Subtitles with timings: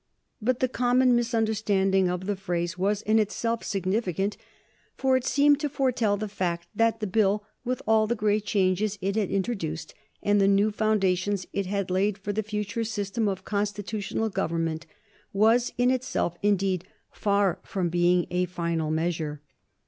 [0.41, 4.35] But the common misunderstanding of the phrase was in itself significant,
[4.95, 8.97] for it seemed to foretell the fact that the Bill, with all the great changes
[8.99, 9.93] it had introduced
[10.23, 14.87] and the new foundations it had laid for the future system of constitutional government,
[15.33, 19.39] was in itself indeed far from being a final measure.